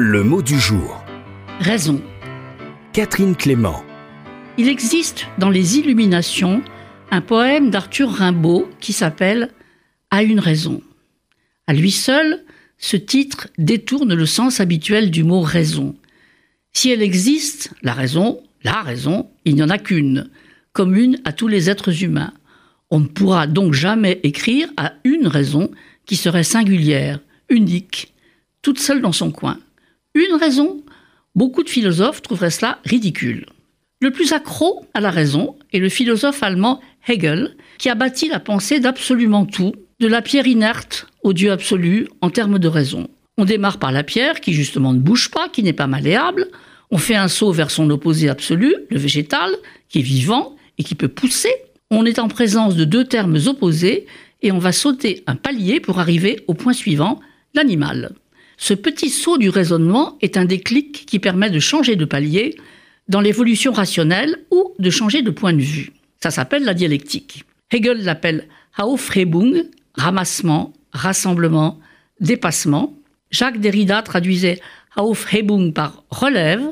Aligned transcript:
Le 0.00 0.22
mot 0.22 0.42
du 0.42 0.60
jour. 0.60 1.04
Raison. 1.58 2.00
Catherine 2.92 3.34
Clément. 3.34 3.82
Il 4.56 4.68
existe 4.68 5.26
dans 5.38 5.50
les 5.50 5.78
Illuminations 5.78 6.62
un 7.10 7.20
poème 7.20 7.70
d'Arthur 7.70 8.08
Rimbaud 8.08 8.70
qui 8.78 8.92
s'appelle 8.92 9.50
À 10.12 10.22
une 10.22 10.38
raison. 10.38 10.82
À 11.66 11.74
lui 11.74 11.90
seul, 11.90 12.44
ce 12.78 12.96
titre 12.96 13.48
détourne 13.58 14.14
le 14.14 14.24
sens 14.24 14.60
habituel 14.60 15.10
du 15.10 15.24
mot 15.24 15.40
raison. 15.40 15.96
Si 16.72 16.90
elle 16.90 17.02
existe, 17.02 17.72
la 17.82 17.92
raison, 17.92 18.40
la 18.62 18.82
raison, 18.82 19.28
il 19.44 19.56
n'y 19.56 19.64
en 19.64 19.68
a 19.68 19.78
qu'une, 19.78 20.30
commune 20.72 21.18
à 21.24 21.32
tous 21.32 21.48
les 21.48 21.70
êtres 21.70 22.04
humains. 22.04 22.34
On 22.90 23.00
ne 23.00 23.08
pourra 23.08 23.48
donc 23.48 23.72
jamais 23.72 24.20
écrire 24.22 24.68
à 24.76 24.92
une 25.02 25.26
raison 25.26 25.72
qui 26.06 26.14
serait 26.14 26.44
singulière, 26.44 27.18
unique, 27.48 28.14
toute 28.62 28.78
seule 28.78 29.00
dans 29.02 29.10
son 29.10 29.32
coin. 29.32 29.58
Une 30.14 30.34
raison 30.34 30.82
Beaucoup 31.34 31.62
de 31.62 31.68
philosophes 31.68 32.22
trouveraient 32.22 32.50
cela 32.50 32.78
ridicule. 32.84 33.46
Le 34.00 34.10
plus 34.10 34.32
accro 34.32 34.86
à 34.94 35.00
la 35.00 35.10
raison 35.10 35.56
est 35.72 35.78
le 35.78 35.88
philosophe 35.88 36.42
allemand 36.42 36.80
Hegel, 37.06 37.56
qui 37.78 37.88
a 37.88 37.94
bâti 37.94 38.28
la 38.28 38.40
pensée 38.40 38.80
d'absolument 38.80 39.46
tout, 39.46 39.72
de 40.00 40.08
la 40.08 40.22
pierre 40.22 40.46
inerte 40.46 41.06
au 41.22 41.32
Dieu 41.32 41.52
absolu 41.52 42.08
en 42.20 42.30
termes 42.30 42.58
de 42.58 42.68
raison. 42.68 43.08
On 43.36 43.44
démarre 43.44 43.78
par 43.78 43.92
la 43.92 44.02
pierre 44.02 44.40
qui 44.40 44.52
justement 44.52 44.92
ne 44.92 44.98
bouge 44.98 45.30
pas, 45.30 45.48
qui 45.48 45.62
n'est 45.62 45.72
pas 45.72 45.86
malléable, 45.86 46.48
on 46.90 46.98
fait 46.98 47.16
un 47.16 47.28
saut 47.28 47.52
vers 47.52 47.70
son 47.70 47.90
opposé 47.90 48.28
absolu, 48.28 48.74
le 48.90 48.98
végétal, 48.98 49.50
qui 49.88 49.98
est 49.98 50.02
vivant 50.02 50.56
et 50.78 50.84
qui 50.84 50.94
peut 50.94 51.08
pousser. 51.08 51.52
On 51.90 52.04
est 52.04 52.18
en 52.18 52.28
présence 52.28 52.76
de 52.76 52.84
deux 52.84 53.04
termes 53.04 53.38
opposés 53.46 54.06
et 54.42 54.52
on 54.52 54.58
va 54.58 54.72
sauter 54.72 55.22
un 55.26 55.36
palier 55.36 55.80
pour 55.80 56.00
arriver 56.00 56.42
au 56.46 56.54
point 56.54 56.72
suivant, 56.72 57.20
l'animal. 57.54 58.12
Ce 58.60 58.74
petit 58.74 59.08
saut 59.08 59.38
du 59.38 59.50
raisonnement 59.50 60.18
est 60.20 60.36
un 60.36 60.44
déclic 60.44 61.06
qui 61.06 61.20
permet 61.20 61.48
de 61.48 61.60
changer 61.60 61.94
de 61.94 62.04
palier 62.04 62.56
dans 63.08 63.20
l'évolution 63.20 63.72
rationnelle 63.72 64.44
ou 64.50 64.74
de 64.80 64.90
changer 64.90 65.22
de 65.22 65.30
point 65.30 65.52
de 65.52 65.62
vue. 65.62 65.92
Ça 66.20 66.32
s'appelle 66.32 66.64
la 66.64 66.74
dialectique. 66.74 67.44
Hegel 67.70 68.02
l'appelle 68.02 68.48
Aufhebung, 68.76 69.64
ramassement, 69.94 70.72
rassemblement, 70.92 71.78
dépassement. 72.20 72.94
Jacques 73.30 73.60
Derrida 73.60 74.02
traduisait 74.02 74.60
Aufhebung 74.96 75.72
par 75.72 76.02
relève, 76.10 76.66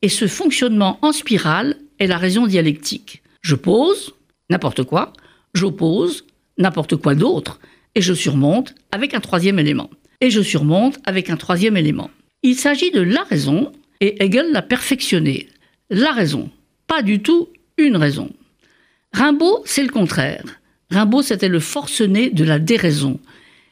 et 0.00 0.08
ce 0.08 0.26
fonctionnement 0.26 0.98
en 1.02 1.12
spirale 1.12 1.76
est 1.98 2.06
la 2.06 2.16
raison 2.16 2.46
dialectique. 2.46 3.22
Je 3.42 3.54
pose 3.56 4.14
n'importe 4.48 4.84
quoi, 4.84 5.12
j'oppose 5.52 6.24
n'importe 6.56 6.96
quoi 6.96 7.14
d'autre, 7.14 7.60
et 7.94 8.00
je 8.00 8.14
surmonte 8.14 8.74
avec 8.90 9.12
un 9.12 9.20
troisième 9.20 9.58
élément 9.58 9.90
et 10.20 10.30
je 10.30 10.40
surmonte 10.40 10.98
avec 11.04 11.30
un 11.30 11.36
troisième 11.36 11.76
élément. 11.76 12.10
Il 12.42 12.56
s'agit 12.56 12.90
de 12.90 13.00
la 13.00 13.22
raison, 13.22 13.72
et 14.00 14.22
Hegel 14.22 14.52
l'a 14.52 14.62
perfectionné. 14.62 15.48
La 15.90 16.12
raison, 16.12 16.50
pas 16.86 17.02
du 17.02 17.20
tout 17.20 17.48
une 17.78 17.96
raison. 17.96 18.30
Rimbaud, 19.12 19.62
c'est 19.64 19.82
le 19.82 19.88
contraire. 19.88 20.44
Rimbaud, 20.90 21.22
c'était 21.22 21.48
le 21.48 21.60
forcené 21.60 22.30
de 22.30 22.44
la 22.44 22.58
déraison. 22.58 23.18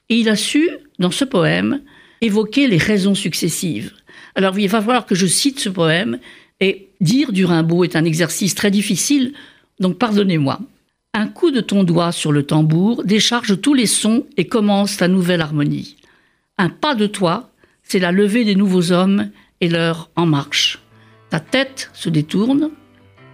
Et 0.09 0.17
il 0.17 0.29
a 0.29 0.37
su, 0.37 0.69
dans 0.99 1.11
ce 1.11 1.25
poème, 1.25 1.81
évoquer 2.21 2.67
les 2.67 2.79
raisons 2.79 3.15
successives. 3.15 3.93
Alors 4.35 4.59
il 4.59 4.69
va 4.69 4.81
falloir 4.81 5.07
que 5.07 5.15
je 5.15 5.27
cite 5.27 5.61
ce 5.61 5.69
poème, 5.69 6.19
et 6.61 6.89
dire 7.01 7.33
du 7.33 7.45
Rimbaud 7.45 7.85
est 7.85 7.97
un 7.97 8.05
exercice 8.05 8.55
très 8.55 8.71
difficile, 8.71 9.33
donc 9.81 9.99
pardonnez-moi. 9.99 10.61
Un 11.13 11.29
coup 11.29 11.51
de 11.51 11.61
ton 11.61 11.85
doigt 11.85 12.13
sur 12.13 12.33
le 12.33 12.43
tambour 12.43 13.05
décharge 13.05 13.61
tous 13.61 13.75
les 13.75 13.87
sons 13.87 14.27
et 14.37 14.47
commence 14.47 14.97
ta 14.97 15.09
nouvelle 15.09 15.41
harmonie. 15.41 15.97
Un 16.57 16.69
pas 16.69 16.95
de 16.95 17.09
toi, 17.09 17.51
c'est 17.83 17.99
la 17.99 18.13
levée 18.13 18.45
des 18.45 18.55
nouveaux 18.55 18.93
hommes 18.93 19.31
et 19.61 19.69
leur 19.69 20.11
en 20.15 20.25
marche. 20.25 20.79
Ta 21.29 21.41
tête 21.41 21.91
se 21.93 22.09
détourne, 22.09 22.71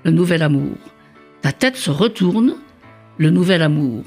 le 0.05 0.11
nouvel 0.11 0.43
amour. 0.43 0.77
Ta 1.43 1.53
tête 1.53 1.77
se 1.77 1.91
retourne, 1.91 2.55
le 3.19 3.29
nouvel 3.29 3.61
amour. 3.61 4.05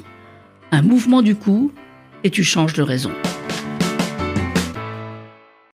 Un 0.71 0.81
mouvement 0.81 1.21
du 1.21 1.35
cou 1.35 1.71
et 2.23 2.31
tu 2.31 2.43
changes 2.43 2.73
de 2.73 2.81
raison. 2.81 3.11